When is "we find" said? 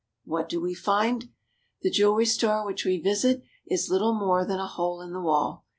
0.59-1.29